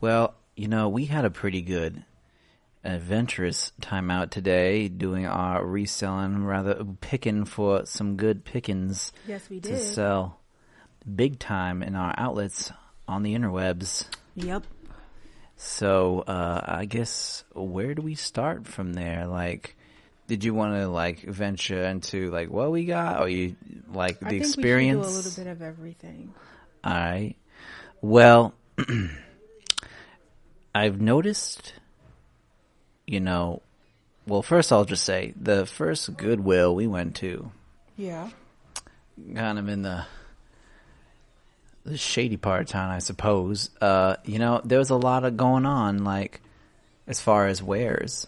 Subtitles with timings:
[0.00, 2.04] Well, you know, we had a pretty good,
[2.84, 9.60] adventurous time out today doing our reselling, rather picking for some good pickings Yes, we
[9.60, 9.82] to did.
[9.82, 10.40] sell
[11.14, 12.72] big time in our outlets
[13.08, 14.04] on the interwebs.
[14.34, 14.64] Yep.
[15.56, 19.26] So, uh, I guess where do we start from there?
[19.26, 19.76] Like,
[20.26, 23.56] did you want to like venture into like what we got, or you
[23.90, 24.98] like the I think experience?
[24.98, 26.34] we do a little bit of everything.
[26.84, 27.36] All right.
[28.02, 28.52] Well,
[30.76, 31.72] I've noticed,
[33.06, 33.62] you know,
[34.26, 37.50] well, first I'll just say the first Goodwill we went to,
[37.96, 38.28] Yeah.
[39.34, 40.04] kind of in the
[41.84, 43.70] the shady part of town, I suppose.
[43.80, 46.40] Uh, you know, there was a lot of going on, like
[47.06, 48.26] as far as wares.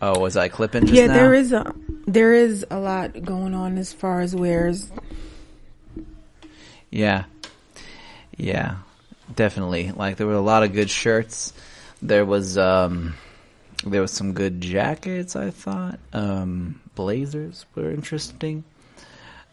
[0.00, 1.14] Oh, was I clipping just yeah, now?
[1.14, 1.74] there is a
[2.06, 4.90] there is a lot going on as far as wares.
[6.90, 7.24] Yeah.
[8.36, 8.76] Yeah.
[9.34, 9.92] Definitely.
[9.92, 11.52] Like there were a lot of good shirts.
[12.02, 13.14] There was um
[13.84, 15.98] there was some good jackets, I thought.
[16.12, 18.64] Um blazers were interesting.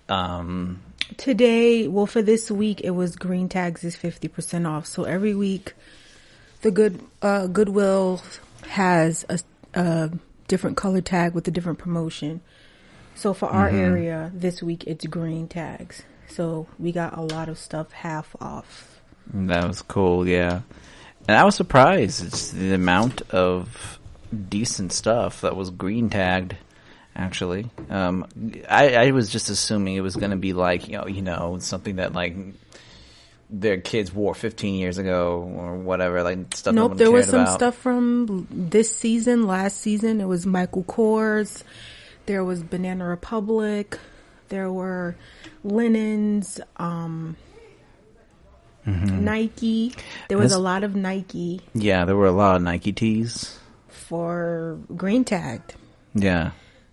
[0.10, 0.82] Um
[1.18, 4.86] Today, well, for this week, it was green tags is fifty percent off.
[4.86, 5.74] So every week,
[6.62, 8.22] the good uh, Goodwill
[8.70, 9.40] has a,
[9.74, 10.12] a
[10.48, 12.40] different color tag with a different promotion.
[13.16, 16.04] So for our area this week, it's green tags.
[16.30, 18.93] So we got a lot of stuff half off.
[19.34, 20.62] That was cool, yeah.
[21.28, 24.00] And I was surprised it's the amount of
[24.50, 26.56] decent stuff that was green tagged
[27.16, 27.70] actually.
[27.90, 28.26] Um
[28.70, 31.98] I, I was just assuming it was gonna be like, you know, you know, something
[31.98, 32.36] that like
[33.54, 36.74] their kids wore 15 years ago or whatever, like stuff.
[36.74, 37.54] Nope, there was some about.
[37.54, 40.20] stuff from this season, last season.
[40.20, 41.64] It was Michael Kors.
[42.26, 44.00] There was Banana Republic.
[44.50, 45.16] There were
[45.64, 47.38] linens, um,
[48.86, 49.94] Nike.
[50.28, 53.58] There was a lot of Nike Yeah, there were a lot of Nike tees.
[53.88, 55.76] for green tagged.
[56.14, 56.52] Yeah,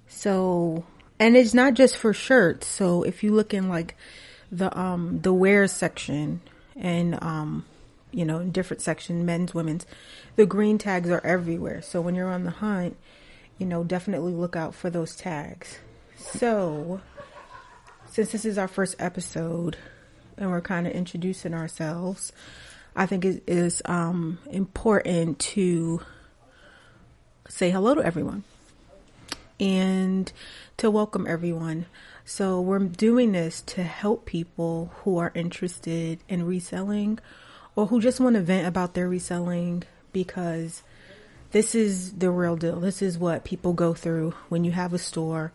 [0.09, 0.85] So,
[1.19, 2.67] and it's not just for shirts.
[2.67, 3.97] So if you look in like
[4.53, 6.41] the um the wear section
[6.77, 7.65] and um
[8.13, 9.87] you know in different section, men's, women's,
[10.37, 11.83] the green tags are everywhere.
[11.83, 12.97] So when you're on the hunt,
[13.59, 15.79] you know definitely look out for those tags.
[16.17, 17.01] So
[18.11, 19.77] since this is our first episode
[20.41, 22.33] and we're kind of introducing ourselves,
[22.97, 26.01] I think it is um important to
[27.49, 28.45] say hello to everyone
[29.61, 30.33] and
[30.79, 31.87] to welcome everyone.
[32.25, 37.19] So we're doing this to help people who are interested in reselling
[37.77, 40.83] or who just want to vent about their reselling because
[41.53, 42.81] this is the real deal.
[42.81, 45.53] This is what people go through when you have a store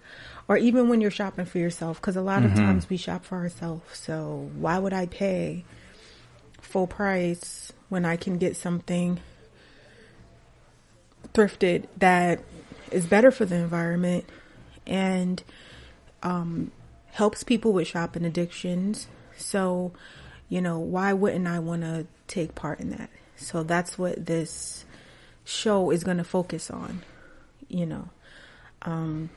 [0.47, 3.37] or even when you're shopping for yourself because a lot of times we shop for
[3.37, 3.97] ourselves.
[3.97, 5.65] So why would I pay
[6.61, 9.19] full price when I can get something
[11.33, 12.43] thrifted that
[12.91, 14.25] is better for the environment
[14.85, 15.41] and
[16.23, 16.71] um,
[17.11, 19.07] helps people with shopping addictions.
[19.37, 19.93] So,
[20.49, 23.09] you know, why wouldn't I want to take part in that?
[23.35, 24.85] So that's what this
[25.43, 27.03] show is going to focus on,
[27.67, 28.09] you know.
[28.81, 29.29] Um,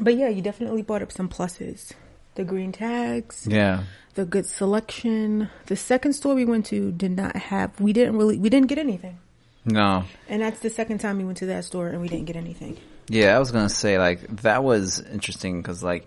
[0.00, 1.92] but yeah, you definitely brought up some pluses.
[2.36, 3.84] The green tags, yeah,
[4.14, 5.48] the good selection.
[5.66, 8.78] The second store we went to did not have, we didn't really, we didn't get
[8.78, 9.18] anything.
[9.64, 12.36] no, And that's the second time we went to that store and we didn't get
[12.36, 12.78] anything.
[13.08, 13.34] yeah.
[13.36, 16.06] I was gonna say like that was interesting because like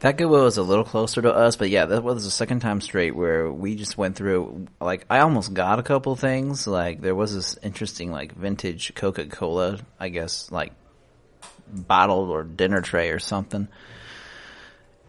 [0.00, 2.80] that Goodwill was a little closer to us, but yeah, that was the second time
[2.82, 4.66] straight where we just went through.
[4.80, 6.66] Like I almost got a couple things.
[6.66, 10.72] Like there was this interesting like vintage Coca Cola, I guess like
[11.72, 13.68] bottle or dinner tray or something.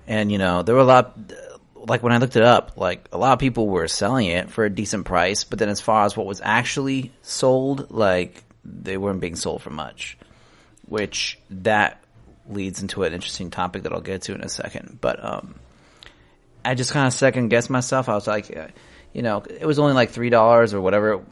[0.07, 1.17] And you know, there were a lot
[1.75, 4.65] like when I looked it up, like a lot of people were selling it for
[4.65, 9.21] a decent price, but then as far as what was actually sold, like they weren't
[9.21, 10.17] being sold for much.
[10.85, 12.01] Which that
[12.49, 14.99] leads into an interesting topic that I'll get to in a second.
[15.01, 15.55] But um
[16.67, 18.09] I just kind of second guessed myself.
[18.09, 18.67] I was like, uh,
[19.13, 21.23] you know, it was only like three dollars or whatever,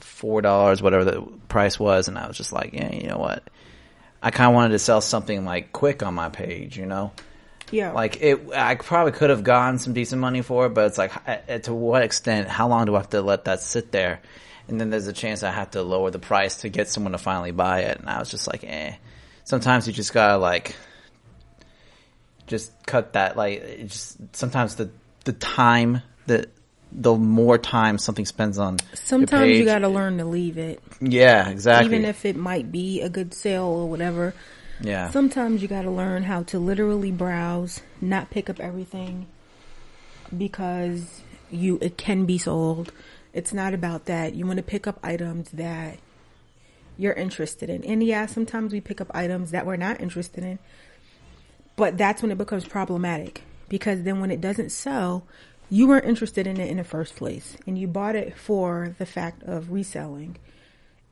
[0.00, 3.42] four dollars, whatever the price was, and I was just like, yeah, you know what?
[4.22, 7.12] I kind of wanted to sell something like quick on my page, you know.
[7.70, 7.92] Yeah.
[7.92, 11.12] Like it, I probably could have gotten some decent money for it, but it's like,
[11.28, 12.48] uh, to what extent?
[12.48, 14.20] How long do I have to let that sit there?
[14.66, 17.18] And then there's a chance I have to lower the price to get someone to
[17.18, 17.98] finally buy it.
[17.98, 18.94] And I was just like, eh.
[19.44, 20.76] Sometimes you just gotta like,
[22.46, 23.36] just cut that.
[23.36, 24.90] Like, just sometimes the
[25.24, 26.50] the time that
[26.90, 31.48] the more time something spends on Sometimes you got to learn to leave it, yeah,
[31.48, 31.86] exactly.
[31.86, 34.34] even if it might be a good sale or whatever.
[34.80, 39.26] yeah, Sometimes you got to learn how to literally browse, not pick up everything
[40.36, 42.92] because you it can be sold.
[43.32, 44.34] It's not about that.
[44.34, 45.98] You want to pick up items that
[46.96, 47.84] you're interested in.
[47.84, 50.58] And yeah, sometimes we pick up items that we're not interested in.
[51.76, 55.24] But that's when it becomes problematic because then when it doesn't sell,
[55.70, 59.06] you weren't interested in it in the first place and you bought it for the
[59.06, 60.36] fact of reselling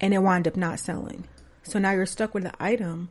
[0.01, 1.25] and it wound up not selling.
[1.63, 3.09] So now you're stuck with the item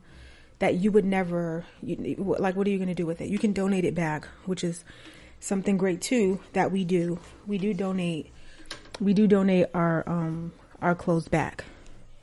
[0.58, 3.28] that you would never you, like what are you going to do with it?
[3.28, 4.84] You can donate it back, which is
[5.38, 7.20] something great too that we do.
[7.46, 8.32] We do donate
[8.98, 11.64] we do donate our um our clothes back.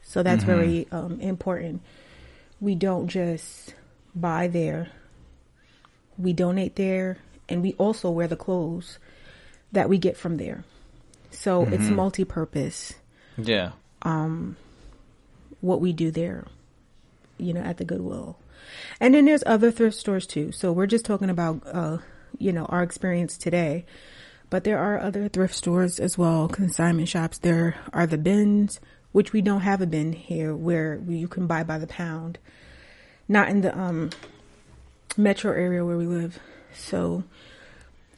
[0.01, 0.55] So that's mm-hmm.
[0.55, 1.81] very um important.
[2.59, 3.75] We don't just
[4.15, 4.89] buy there.
[6.17, 8.99] We donate there and we also wear the clothes
[9.73, 10.63] that we get from there.
[11.31, 11.73] So mm-hmm.
[11.73, 12.93] it's multi-purpose.
[13.37, 13.71] Yeah.
[14.01, 14.55] Um
[15.61, 16.45] what we do there,
[17.37, 18.37] you know, at the Goodwill.
[18.99, 20.51] And then there's other thrift stores too.
[20.51, 21.97] So we're just talking about uh,
[22.37, 23.85] you know, our experience today.
[24.49, 27.39] But there are other thrift stores as well, consignment shops.
[27.39, 28.79] There are the bins,
[29.11, 32.37] which we don't have a bin here where you can buy by the pound.
[33.27, 34.11] Not in the um
[35.17, 36.39] metro area where we live.
[36.75, 37.23] So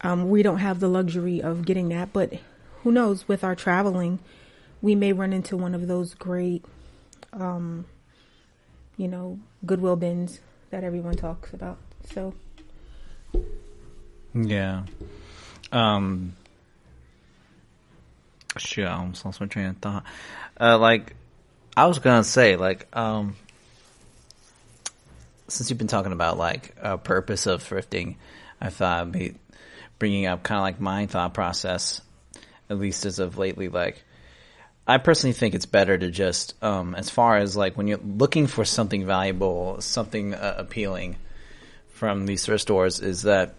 [0.02, 2.34] um, we don't have the luxury of getting that, but
[2.84, 3.28] who knows?
[3.28, 4.20] With our traveling,
[4.82, 6.64] we may run into one of those great,
[7.34, 7.86] um,
[8.98, 10.40] you know, Goodwill bins
[10.70, 11.78] that everyone talks about.
[12.14, 12.34] So,
[14.34, 14.84] yeah.
[15.72, 16.36] Um.
[18.58, 20.06] Shit, I almost lost my train of thought.
[20.58, 21.14] Uh, like,
[21.76, 23.36] I was gonna say, like, um,
[25.48, 28.16] since you've been talking about like a purpose of thrifting,
[28.62, 29.36] I thought I'd be
[30.00, 32.02] bringing up kind of like my thought process,
[32.70, 33.70] at least as of lately.
[33.70, 34.04] Like,
[34.88, 38.48] I personally think it's better to just, um, as far as like when you're looking
[38.48, 41.18] for something valuable, something uh, appealing
[41.90, 43.56] from these thrift stores, is that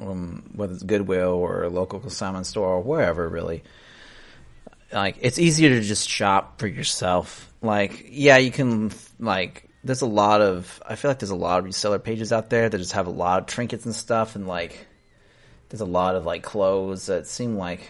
[0.00, 3.62] um, whether it's Goodwill or a local consignment store or wherever, really.
[4.92, 7.52] Like, it's easier to just shop for yourself.
[7.60, 11.60] Like, yeah, you can, like, there's a lot of I feel like there's a lot
[11.60, 14.46] of reseller pages out there that just have a lot of trinkets and stuff and
[14.46, 14.86] like
[15.70, 17.88] there's a lot of like clothes that seem like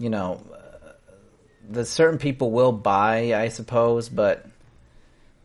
[0.00, 0.90] you know uh,
[1.70, 4.44] that certain people will buy I suppose but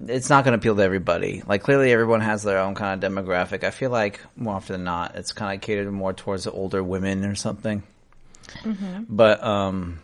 [0.08, 1.44] it's not going to appeal to everybody.
[1.46, 3.64] Like clearly everyone has their own kind of demographic.
[3.64, 6.84] I feel like more often than not it's kind of catered more towards the older
[6.84, 7.84] women or something.
[8.64, 9.04] Mm-hmm.
[9.10, 10.00] But um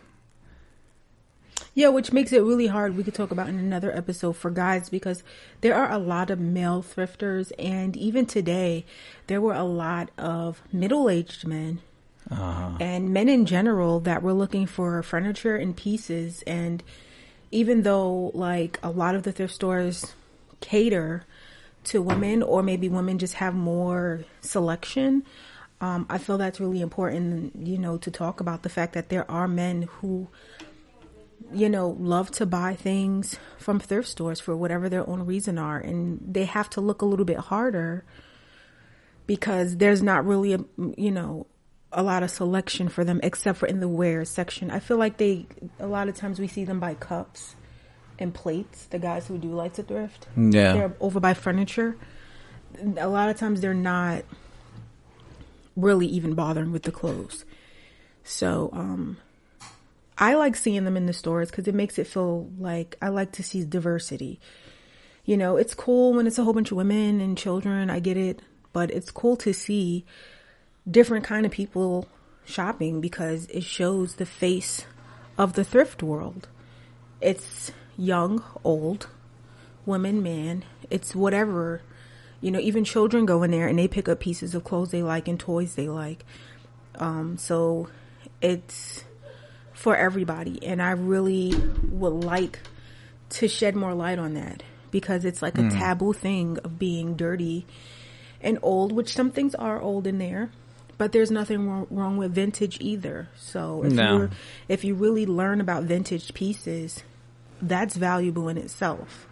[1.74, 2.96] yeah, which makes it really hard.
[2.96, 5.22] We could talk about in another episode for guys because
[5.62, 8.84] there are a lot of male thrifters, and even today,
[9.26, 11.80] there were a lot of middle aged men
[12.30, 12.76] uh-huh.
[12.80, 16.42] and men in general that were looking for furniture and pieces.
[16.46, 16.82] And
[17.50, 20.14] even though, like, a lot of the thrift stores
[20.60, 21.24] cater
[21.84, 25.24] to women, or maybe women just have more selection.
[25.80, 29.28] Um, I feel that's really important, you know, to talk about the fact that there
[29.28, 30.28] are men who
[31.54, 35.78] you know, love to buy things from thrift stores for whatever their own reason are.
[35.78, 38.04] And they have to look a little bit harder
[39.26, 40.60] because there's not really a,
[40.96, 41.46] you know,
[41.92, 44.70] a lot of selection for them except for in the wear section.
[44.70, 45.46] I feel like they,
[45.78, 47.54] a lot of times we see them buy cups
[48.18, 50.26] and plates, the guys who do like to thrift.
[50.36, 50.72] Yeah.
[50.72, 51.96] They're over by furniture.
[52.96, 54.24] A lot of times they're not
[55.76, 57.44] really even bothering with the clothes.
[58.24, 59.18] So, um,
[60.22, 63.32] I like seeing them in the stores because it makes it feel like I like
[63.32, 64.38] to see diversity.
[65.24, 67.90] You know, it's cool when it's a whole bunch of women and children.
[67.90, 68.40] I get it,
[68.72, 70.04] but it's cool to see
[70.88, 72.06] different kind of people
[72.44, 74.86] shopping because it shows the face
[75.36, 76.46] of the thrift world.
[77.20, 79.08] It's young, old,
[79.84, 80.64] women, man.
[80.88, 81.82] It's whatever.
[82.40, 85.02] You know, even children go in there and they pick up pieces of clothes they
[85.02, 86.24] like and toys they like.
[86.94, 87.88] Um, so
[88.40, 89.02] it's
[89.82, 90.64] for everybody.
[90.64, 91.52] And I really
[91.90, 92.60] would like
[93.30, 94.62] to shed more light on that
[94.92, 95.76] because it's like a mm.
[95.76, 97.66] taboo thing of being dirty
[98.40, 100.52] and old, which some things are old in there,
[100.98, 103.28] but there's nothing wrong, wrong with vintage either.
[103.36, 104.18] So if no.
[104.18, 104.30] you
[104.68, 107.02] if you really learn about vintage pieces,
[107.60, 109.26] that's valuable in itself.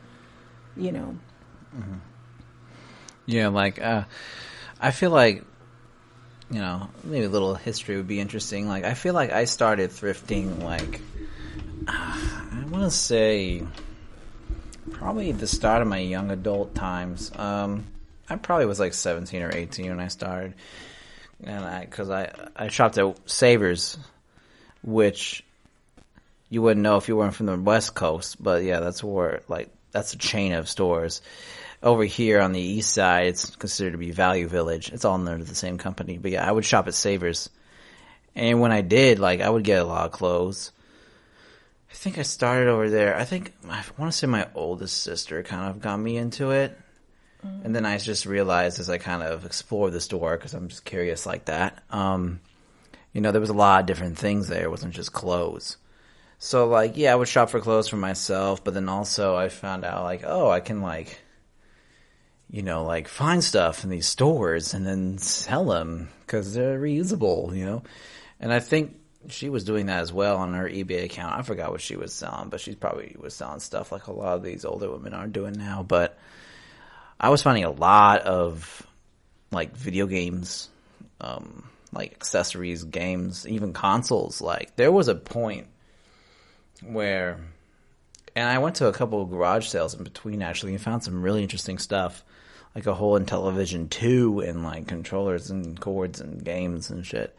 [0.77, 1.17] You know.
[1.77, 1.99] Mm-hmm.
[3.27, 4.05] Yeah, like uh,
[4.81, 5.45] I feel like
[6.51, 8.69] you know, maybe a little history would be interesting.
[8.69, 11.01] Like, I feel like I started thrifting, like,
[11.89, 13.63] I want to say
[14.91, 17.31] probably the start of my young adult times.
[17.37, 17.87] Um,
[18.29, 20.55] I probably was like 17 or 18 when I started.
[21.43, 23.97] And I, cause I, I shopped at Savers,
[24.83, 25.45] which
[26.49, 29.71] you wouldn't know if you weren't from the West Coast, but yeah, that's where, like,
[29.93, 31.23] that's a chain of stores
[31.83, 34.91] over here on the east side, it's considered to be Value Village.
[34.93, 36.19] It's all under the same company.
[36.19, 37.49] But yeah, I would shop at Savers.
[38.35, 40.73] And when I did, like, I would get a lot of clothes.
[41.91, 43.17] I think I started over there.
[43.17, 46.79] I think I want to say my oldest sister kind of got me into it.
[47.43, 50.85] And then I just realized as I kind of explored the store, because I'm just
[50.85, 52.41] curious like that, um,
[53.15, 54.65] you know, there was a lot of different things there.
[54.65, 55.79] It wasn't just clothes.
[56.39, 59.87] So like, yeah, I would shop for clothes for myself, but then also I found
[59.87, 61.19] out like, oh, I can like,
[62.51, 67.57] you know, like find stuff in these stores and then sell them because they're reusable,
[67.57, 67.83] you know?
[68.41, 68.97] And I think
[69.29, 71.39] she was doing that as well on her eBay account.
[71.39, 74.35] I forgot what she was selling, but she probably was selling stuff like a lot
[74.35, 75.85] of these older women are doing now.
[75.87, 76.19] But
[77.21, 78.85] I was finding a lot of
[79.53, 80.69] like video games,
[81.21, 84.41] um, like accessories, games, even consoles.
[84.41, 85.67] Like there was a point
[86.83, 87.39] where,
[88.35, 91.23] and I went to a couple of garage sales in between actually and found some
[91.23, 92.25] really interesting stuff,
[92.75, 97.35] like a whole Intellivision two and like controllers and cords and games and shit,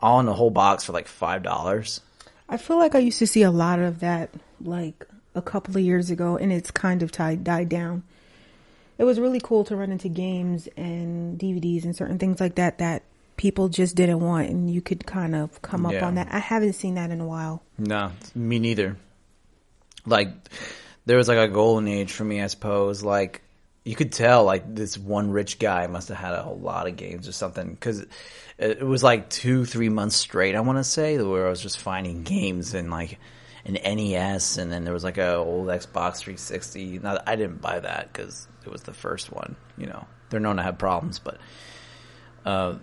[0.00, 2.00] all in a whole box for like five dollars.
[2.48, 5.82] I feel like I used to see a lot of that like a couple of
[5.82, 8.02] years ago, and it's kind of tied, died down.
[8.96, 12.78] It was really cool to run into games and DVDs and certain things like that
[12.78, 13.02] that
[13.36, 16.06] people just didn't want, and you could kind of come up Yeah.
[16.06, 16.26] on that.
[16.32, 17.62] I haven't seen that in a while.
[17.76, 18.96] No, me neither.
[20.06, 20.30] Like,
[21.06, 23.04] there was like a golden age for me, I suppose.
[23.04, 23.42] Like,
[23.88, 27.26] you could tell, like, this one rich guy must have had a lot of games
[27.26, 27.74] or something.
[27.76, 28.10] Cause it,
[28.58, 31.78] it was like two, three months straight, I want to say, where I was just
[31.78, 33.18] finding games and like
[33.64, 36.98] an NES, and then there was like a old Xbox 360.
[36.98, 40.06] Now, I didn't buy that because it was the first one, you know.
[40.28, 41.38] They're known to have problems, but
[42.44, 42.74] uh,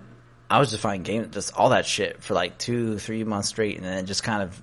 [0.49, 3.75] I was just finding games, just all that shit for like two, three months straight,
[3.75, 4.59] and then it just kind of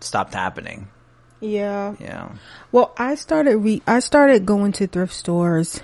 [0.00, 0.88] stopped happening.
[1.46, 1.94] Yeah.
[1.98, 2.32] Yeah.
[2.72, 5.80] Well, I started re- I started going to thrift stores.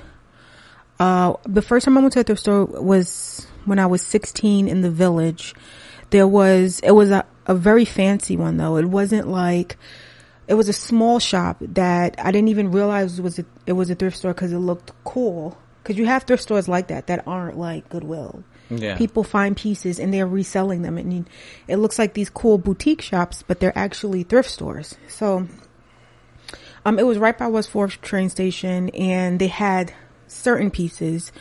[0.99, 4.69] Uh, the first time I went to a thrift store was when I was 16
[4.69, 5.55] in the village.
[6.11, 8.77] There was it was a, a very fancy one though.
[8.77, 9.77] It wasn't like
[10.49, 13.95] it was a small shop that I didn't even realize was a, it was a
[13.95, 15.57] thrift store because it looked cool.
[15.83, 18.45] Because you have thrift stores like that that aren't like Goodwill.
[18.79, 18.97] Yeah.
[18.97, 21.29] People find pieces and they're reselling them, and
[21.69, 24.97] it looks like these cool boutique shops, but they're actually thrift stores.
[25.09, 25.47] So
[26.85, 29.93] um, it was right by West Fourth train station, and they had
[30.27, 31.33] certain pieces.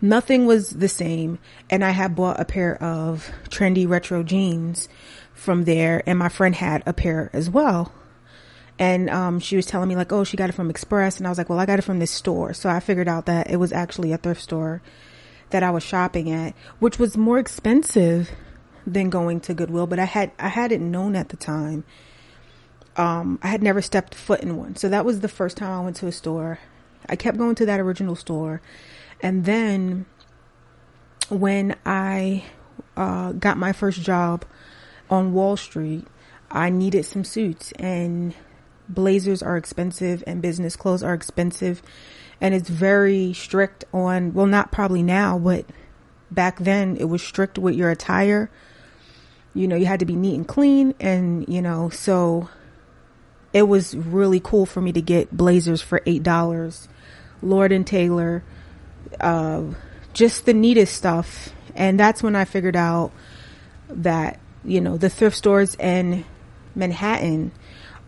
[0.00, 1.38] Nothing was the same,
[1.70, 4.88] and I had bought a pair of trendy retro jeans
[5.32, 7.92] from there, and my friend had a pair as well.
[8.78, 11.30] And um, she was telling me like, oh, she got it from Express, and I
[11.30, 12.52] was like, well, I got it from this store.
[12.52, 14.82] So I figured out that it was actually a thrift store
[15.52, 18.30] that I was shopping at, which was more expensive
[18.86, 21.84] than going to Goodwill, but I had I hadn't known at the time
[22.96, 24.76] um, I had never stepped foot in one.
[24.76, 26.58] So that was the first time I went to a store.
[27.08, 28.60] I kept going to that original store.
[29.20, 30.06] And then
[31.28, 32.44] when I
[32.96, 34.44] uh, got my first job
[35.08, 36.06] on Wall Street,
[36.50, 38.34] I needed some suits and
[38.88, 41.82] blazers are expensive and business clothes are expensive.
[42.42, 45.64] And it's very strict on, well, not probably now, but
[46.30, 48.50] back then it was strict with your attire.
[49.54, 50.94] You know, you had to be neat and clean.
[50.98, 52.48] And, you know, so
[53.52, 56.88] it was really cool for me to get blazers for eight dollars,
[57.42, 58.42] Lord and Taylor,
[59.20, 59.62] uh,
[60.12, 61.50] just the neatest stuff.
[61.74, 63.12] And that's when I figured out
[63.88, 66.24] that you know the thrift stores in
[66.74, 67.52] Manhattan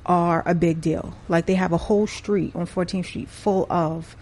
[0.07, 1.15] are a big deal.
[1.29, 4.17] Like they have a whole street on 14th Street full of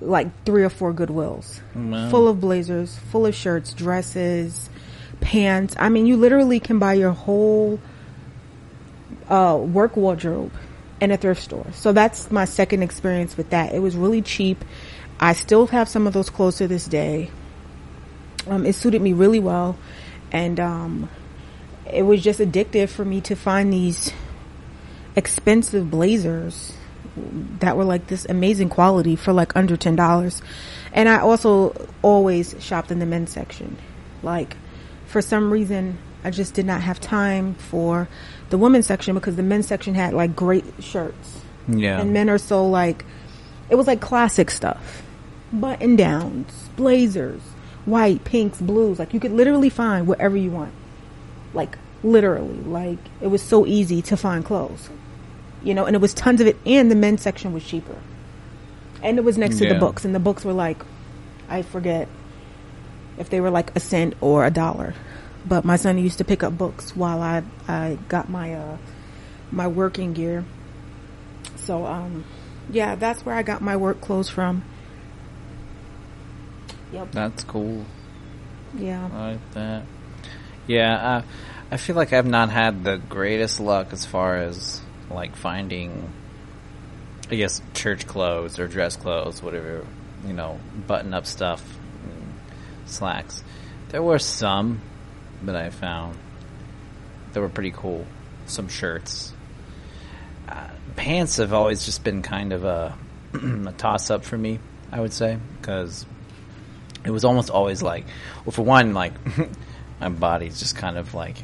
[0.00, 2.10] like three or four Goodwills, Wow.
[2.10, 4.68] full of blazers, full of shirts, dresses,
[5.20, 5.74] pants.
[5.78, 7.80] I mean, you literally can buy your whole
[9.28, 10.52] uh, work wardrobe
[11.00, 11.66] in a thrift store.
[11.72, 13.74] So that's my second experience with that.
[13.74, 14.64] It was really cheap.
[15.18, 17.30] I still have some of those clothes to this day.
[18.46, 19.76] Um, it suited me really well,
[20.30, 21.08] and um,
[21.90, 24.12] it was just addictive for me to find these
[25.16, 26.74] expensive blazers
[27.60, 30.42] that were like this amazing quality for like under ten dollars.
[30.92, 33.76] And I also always shopped in the men's section.
[34.22, 34.56] Like
[35.06, 38.08] for some reason I just did not have time for
[38.50, 41.40] the women's section because the men's section had like great shirts.
[41.68, 42.00] Yeah.
[42.00, 43.04] And men are so like
[43.70, 45.02] it was like classic stuff.
[45.52, 47.40] Button downs, blazers,
[47.84, 48.98] white, pinks, blues.
[48.98, 50.72] Like you could literally find whatever you want.
[51.54, 52.58] Like literally.
[52.58, 54.90] Like it was so easy to find clothes.
[55.66, 57.96] You know, and it was tons of it and the men's section was cheaper.
[59.02, 60.78] And it was next to the books and the books were like
[61.48, 62.06] I forget
[63.18, 64.94] if they were like a cent or a dollar.
[65.44, 68.76] But my son used to pick up books while I I got my uh
[69.50, 70.44] my working gear.
[71.56, 72.24] So um
[72.70, 74.62] yeah, that's where I got my work clothes from.
[76.92, 77.10] Yep.
[77.10, 77.84] That's cool.
[78.76, 79.10] Yeah.
[79.12, 79.82] I like that.
[80.68, 81.22] Yeah, uh,
[81.72, 86.10] I feel like I've not had the greatest luck as far as like finding,
[87.30, 89.84] I guess, church clothes or dress clothes, whatever,
[90.26, 91.62] you know, button up stuff,
[92.04, 92.34] and
[92.88, 93.42] slacks.
[93.90, 94.80] There were some
[95.42, 96.18] that I found
[97.32, 98.06] that were pretty cool.
[98.46, 99.32] Some shirts.
[100.48, 102.96] Uh, pants have always just been kind of a,
[103.34, 104.58] a toss up for me,
[104.90, 106.06] I would say, because
[107.04, 108.04] it was almost always like,
[108.44, 109.12] well, for one, like
[110.00, 111.36] my body's just kind of like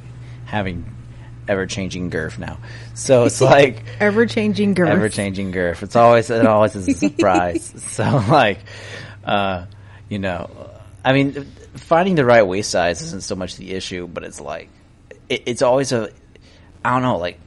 [0.44, 0.84] having
[1.48, 2.58] ever changing girth now.
[2.94, 4.88] So it's like Ever changing girth.
[4.90, 5.82] ever changing girth.
[5.82, 7.64] It's always it always is a surprise.
[7.92, 8.58] so like,
[9.24, 9.66] uh,
[10.08, 10.50] you know,
[11.04, 11.44] I mean,
[11.74, 14.68] finding the right waist size isn't so much the issue, but it's like
[15.28, 16.10] it, it's always a
[16.84, 17.38] I don't know like.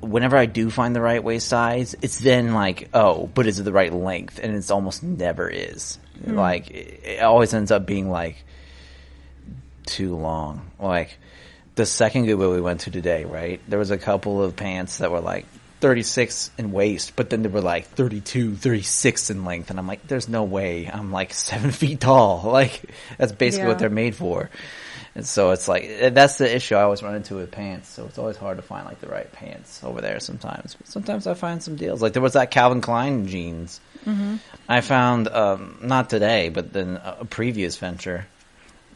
[0.00, 3.64] Whenever I do find the right waist size, it's then like, oh, but is it
[3.64, 4.38] the right length?
[4.40, 5.98] And it's almost never is.
[6.24, 8.36] Like, it, it always ends up being like
[9.86, 10.70] too long.
[10.78, 11.18] Like
[11.76, 13.60] the second Goodwill we went to today, right?
[13.68, 15.46] There was a couple of pants that were like
[15.80, 19.70] 36 in waist, but then they were like 32, 36 in length.
[19.70, 22.42] And I'm like, there's no way I'm like seven feet tall.
[22.50, 22.82] Like
[23.18, 23.68] that's basically Yeah.
[23.68, 24.50] what they're made for.
[25.14, 27.88] And so it's like, that's the issue I always run into with pants.
[27.88, 30.74] So it's always hard to find like the right pants over there sometimes.
[30.74, 32.02] But sometimes I find some deals.
[32.02, 33.80] Like there was that Calvin Klein jeans.
[34.68, 38.26] I found, um, not today, but then a a previous venture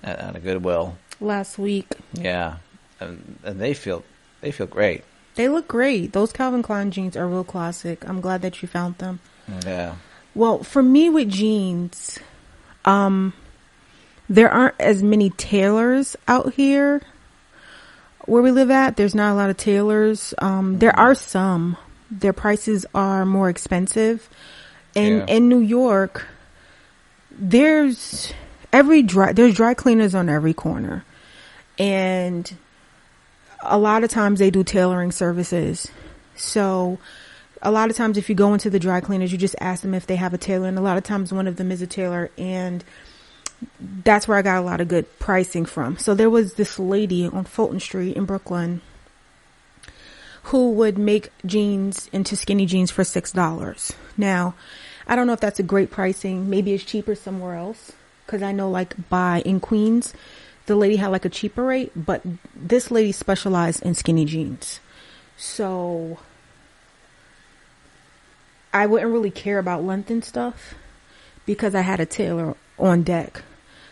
[0.05, 0.97] at, at a Goodwill.
[1.21, 1.87] Last week.
[2.13, 2.57] Yeah,
[3.01, 4.05] and, and they feel
[4.41, 5.05] they feel great.
[5.35, 6.13] They look great.
[6.13, 8.07] Those Calvin Klein jeans are real classic.
[8.09, 9.21] I'm glad that you found them.
[9.65, 9.97] Yeah,
[10.35, 12.19] Well, for me with jeans,
[12.85, 13.33] um,
[14.29, 17.01] there aren't as many tailors out here
[18.27, 18.97] where we live at.
[18.97, 20.35] There's not a lot of tailors.
[20.39, 21.77] Um, there are some.
[22.11, 24.29] Their prices are more expensive.
[24.95, 25.25] And Yeah.
[25.37, 26.27] in New York,
[27.31, 28.33] there's
[28.73, 31.05] every dry there's dry cleaners on every corner.
[31.79, 32.53] And
[33.63, 35.91] a lot of times they do tailoring services.
[36.35, 36.99] So
[37.63, 39.95] a lot of times if you go into the dry cleaners, you just ask them
[39.95, 41.87] if they have a tailor and a lot of times one of them is a
[41.87, 42.85] tailor and
[44.05, 45.99] that's where I got a lot of good pricing from.
[45.99, 48.81] So there was this lady on Fulton Street in Brooklyn
[50.45, 53.93] who would make jeans into skinny jeans for six dollars.
[54.17, 54.55] Now,
[55.07, 56.49] I don't know if that's a great pricing.
[56.49, 57.93] Maybe it's cheaper somewhere else
[58.25, 60.15] because I know like by in Queens,
[60.71, 62.23] the lady had like a cheaper rate, but
[62.55, 64.79] this lady specialized in skinny jeans.
[65.37, 66.19] So
[68.73, 70.75] I wouldn't really care about length and stuff
[71.45, 73.43] because I had a tailor on deck.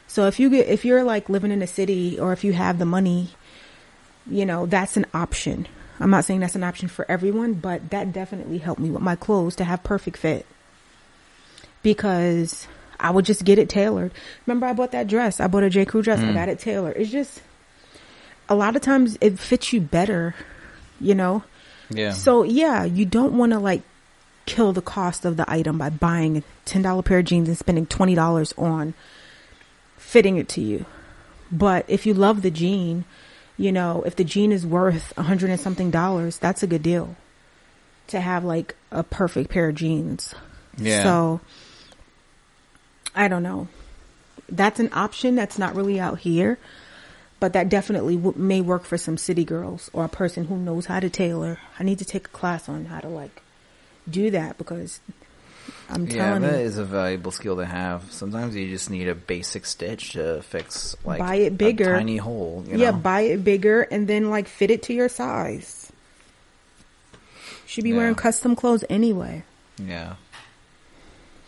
[0.06, 2.78] So if you get if you're like living in a city or if you have
[2.78, 3.30] the money,
[4.24, 5.66] you know, that's an option.
[5.98, 9.16] I'm not saying that's an option for everyone, but that definitely helped me with my
[9.16, 10.46] clothes to have perfect fit.
[11.82, 12.68] Because
[13.00, 14.12] I would just get it tailored.
[14.46, 15.40] Remember I bought that dress.
[15.40, 15.84] I bought a J.
[15.84, 16.18] Crew dress.
[16.18, 16.34] I mm.
[16.34, 16.96] got it tailored.
[16.96, 17.40] It's just
[18.48, 20.34] a lot of times it fits you better,
[21.00, 21.44] you know?
[21.90, 22.12] yeah.
[22.12, 23.82] So yeah, you don't want to like
[24.46, 27.58] kill the cost of the item by buying a ten dollar pair of jeans and
[27.58, 28.94] spending twenty dollars on
[29.96, 30.84] fitting it to you.
[31.50, 33.04] But if you love the jean,
[33.56, 36.82] you know, if the jean is worth a hundred and something dollars, that's a good
[36.82, 37.16] deal
[38.08, 40.34] to have like a perfect pair of jeans.
[40.76, 41.02] Yeah.
[41.02, 41.40] So
[43.18, 43.66] I don't know.
[44.48, 46.56] That's an option that's not really out here,
[47.40, 50.86] but that definitely w- may work for some city girls or a person who knows
[50.86, 51.58] how to tailor.
[51.78, 53.42] I need to take a class on how to like
[54.08, 55.00] do that because
[55.90, 58.10] I'm yeah, telling that you, is a valuable skill to have.
[58.12, 61.92] Sometimes you just need a basic stitch to fix like Buy it bigger.
[61.94, 62.64] a tiny hole.
[62.68, 62.98] You yeah, know?
[62.98, 65.90] buy it bigger and then like fit it to your size.
[67.66, 67.96] Should be Yeah.
[67.98, 69.42] wearing custom clothes anyway.
[69.76, 70.14] yeah.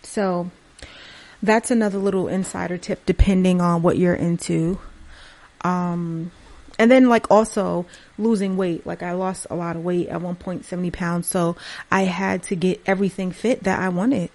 [0.02, 0.50] So
[1.42, 4.78] that's another little insider tip depending on what you're into.
[5.62, 6.30] Um,
[6.78, 7.86] and then like also
[8.18, 8.86] losing weight.
[8.86, 11.26] Like I lost a lot of weight at one point, 70 pounds.
[11.26, 11.56] So
[11.90, 14.30] I had to get everything fit that I wanted,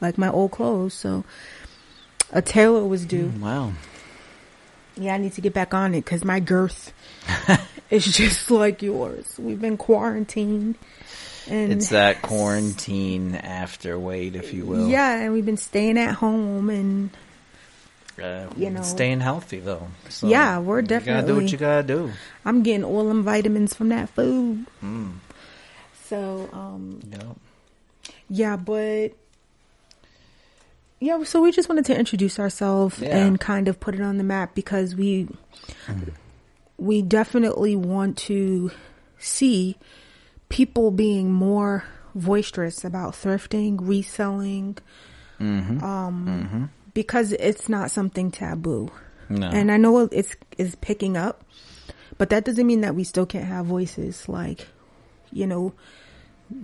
[0.00, 0.94] like my old clothes.
[0.94, 1.24] So
[2.32, 3.32] a tailor was due.
[3.40, 3.72] Wow.
[4.96, 6.92] Yeah, I need to get back on it because my girth
[7.90, 9.34] is just like yours.
[9.38, 10.76] We've been quarantined.
[11.50, 14.88] And It's that quarantine after weight, if you will.
[14.88, 17.10] Yeah, and we've been staying at home and
[18.22, 18.82] Uh, You know.
[18.82, 19.86] staying healthy though.
[20.08, 22.10] So Yeah, we're You gotta do what you gotta do.
[22.44, 24.66] I'm getting all them vitamins from that food.
[24.82, 25.12] Mm.
[26.08, 27.36] So, um, Yep.
[28.28, 29.12] yeah, but
[31.00, 33.16] yeah, so we just wanted to introduce ourselves Yeah.
[33.16, 35.28] and kind of put it on the map because we
[36.76, 38.70] we definitely want to
[39.18, 39.76] see
[40.48, 41.84] people being more
[42.14, 44.76] boisterous about thrifting, reselling,
[45.40, 45.84] Mm-hmm.
[45.84, 48.90] um, because it's not something taboo.
[49.28, 49.46] No.
[49.48, 51.44] And I know it's it's picking up,
[52.16, 54.28] but that doesn't mean that we still can't have voices.
[54.28, 54.66] Like,
[55.30, 55.74] you know,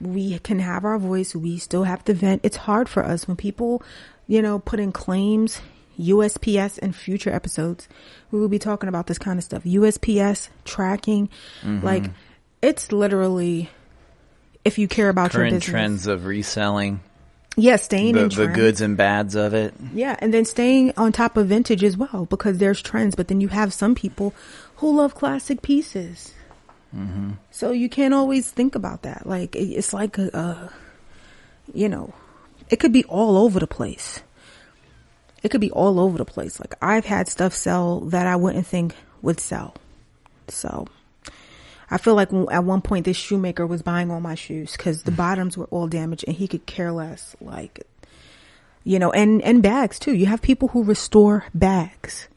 [0.01, 1.37] we can have our voice.
[1.37, 2.41] We still have to vent.
[2.43, 3.81] It's hard for us when people,
[4.27, 5.61] you know, put in claims.
[5.97, 7.89] USPS and future episodes,
[8.33, 9.63] we will be talking about this kind of stuff.
[9.63, 11.29] USPS tracking,
[11.63, 11.87] Mm-hmm.
[11.87, 12.11] like
[12.65, 13.69] it's literally
[14.65, 15.71] if you care about your Current business.
[15.71, 17.01] trends of reselling
[17.57, 19.75] Yeah, staying the, in the goods and bads of it.
[19.93, 23.41] Yeah, and then staying on top of vintage as well because there's trends, but then
[23.41, 24.35] you have some people
[24.77, 26.33] who love classic pieces.
[26.97, 27.33] Mm-hmm.
[27.51, 29.27] So you can't always think about that.
[29.27, 30.73] Like it's like a, a,
[31.73, 32.15] you know,
[32.71, 34.21] it could be all over the place.
[35.43, 36.59] It could be all over the place.
[36.59, 39.75] Like I've had stuff sell that I wouldn't think would sell.
[40.49, 40.87] So
[41.91, 45.11] I feel like at one point this shoemaker was buying all my shoes because the
[45.11, 47.37] bottoms were all damaged and he could care less.
[47.41, 47.87] Like
[48.85, 50.15] you know, and, and bags too.
[50.15, 52.29] You have people who restore bags.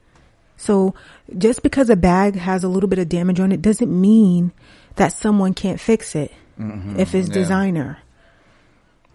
[0.55, 0.95] So
[1.37, 4.53] just because a bag has a little bit of damage on it doesn't mean
[4.95, 6.99] that someone can't fix it mm-hmm.
[6.99, 7.33] if it's yeah.
[7.33, 7.99] designer.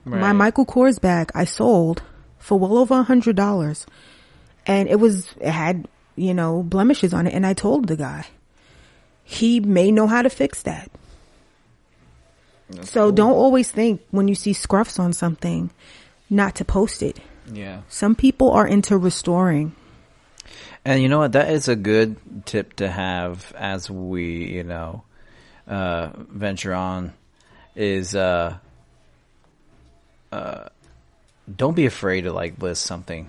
[0.04, 2.02] My Michael Kors bag I sold
[2.38, 3.86] for well over a hundred dollars
[4.66, 7.34] and it was, it had, you know, blemishes on it.
[7.34, 8.26] And I told the guy,
[9.24, 10.90] he may know how to fix that.
[12.70, 13.12] That's So cool.
[13.12, 15.70] don't always think when you see scruffs on something
[16.30, 17.18] not to post it.
[17.52, 17.82] Yeah.
[17.88, 19.74] Some people are into restoring.
[20.84, 21.32] And you know what?
[21.32, 25.04] That is a good tip to have as we, you know,
[25.68, 27.12] uh, venture on.
[27.74, 28.58] Is uh,
[30.30, 30.68] uh,
[31.54, 33.28] don't be afraid to like list something.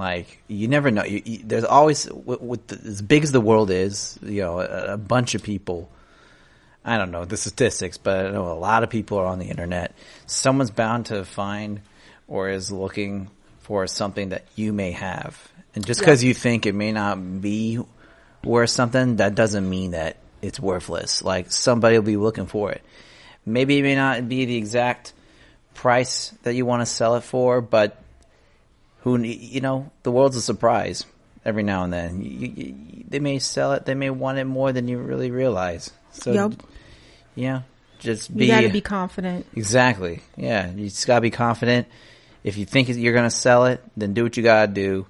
[0.00, 1.04] Like you never know.
[1.04, 4.58] You, you, there's always with, with the, as big as the world is, you know,
[4.58, 5.90] a, a bunch of people.
[6.84, 9.46] I don't know the statistics, but I know a lot of people are on the
[9.46, 9.94] internet.
[10.26, 11.82] Someone's bound to find
[12.26, 13.28] or is looking
[13.60, 15.52] for something that you may have.
[15.74, 17.78] And just because you think it may not be
[18.42, 21.22] worth something, that doesn't mean that it's worthless.
[21.22, 22.82] Like somebody will be looking for it.
[23.44, 25.12] Maybe it may not be the exact
[25.74, 28.02] price that you want to sell it for, but
[29.02, 31.04] who you know the world's a surprise
[31.44, 32.22] every now and then.
[32.22, 35.30] You, you, you- they may sell it, they may want it more than you really
[35.32, 35.90] realize.
[36.12, 36.52] So Yep.
[37.34, 37.62] yeah,
[37.98, 39.46] just You be, got to be confident.
[39.56, 40.22] exactly.
[40.36, 41.88] Yeah, you just gotta be confident.
[42.44, 45.06] If you think you're gonna sell it, then do what you gotta do.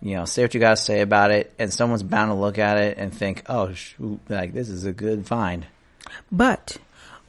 [0.00, 2.78] You know, say what you gotta say about it, and someone's bound to look at
[2.78, 5.66] it and think, "Oh, shoot, like this is a good find."
[6.32, 6.78] But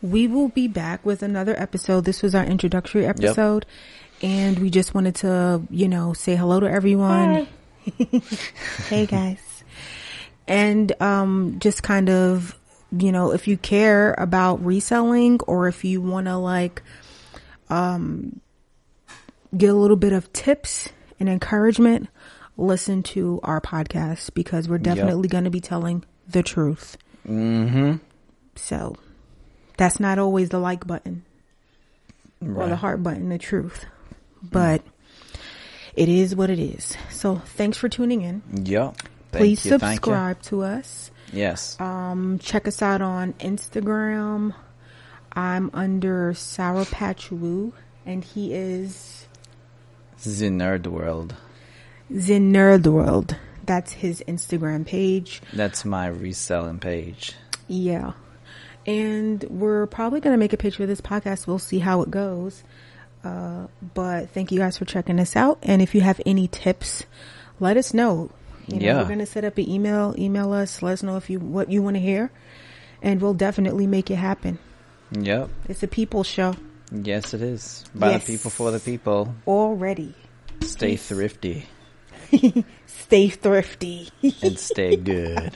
[0.01, 2.05] we will be back with another episode.
[2.05, 3.65] This was our introductory episode.
[4.23, 7.45] And we just wanted to, you know, say hello to everyone.
[8.87, 9.63] hey guys.
[10.47, 12.57] And um just kind of,
[12.97, 16.81] you know, if you care about reselling or if you want to like
[17.69, 18.39] um
[19.55, 20.87] get a little bit of tips
[21.19, 22.07] and encouragement,
[22.55, 26.97] listen to our podcast because we're definitely going to be telling the truth.
[27.27, 27.97] Mm-hmm.
[28.55, 28.95] So
[29.75, 31.25] that's not always the like button
[32.41, 33.85] or the heart button, the truth.
[34.43, 34.83] But
[35.95, 36.95] it is what it is.
[37.09, 38.41] So thanks for tuning in.
[38.51, 38.97] Yep.
[39.31, 41.11] Thank Please you, subscribe to us.
[41.31, 41.79] Yes.
[41.79, 44.53] Um, check us out on Instagram.
[45.31, 47.73] I'm under Sour Patch Woo,
[48.05, 49.27] and he is
[50.25, 51.35] in Nerd World.
[52.17, 53.35] Zen Nerd World.
[53.65, 55.41] That's his Instagram page.
[55.53, 57.33] That's my reselling page.
[57.67, 58.13] Yeah.
[58.85, 61.47] And we're probably going to make a picture of this podcast.
[61.47, 62.63] We'll see how it goes.
[63.23, 65.59] Uh, but thank you guys for checking us out.
[65.63, 67.03] And if you have any tips,
[67.59, 68.29] let us know.
[68.67, 68.97] You know, Yeah.
[69.01, 71.69] we're going to set up an email, email us, let us know if you, what
[71.71, 72.31] you want to hear.
[73.01, 74.59] And we'll definitely make it happen.
[75.11, 75.49] Yep.
[75.69, 76.55] It's a people show
[76.91, 77.83] Yes, it is.
[77.95, 78.25] By Yes.
[78.25, 79.33] the people, for the people.
[79.47, 80.13] already.
[80.61, 81.65] Stay thrifty
[82.85, 84.09] Stay thrifty.
[84.41, 85.51] and stay good.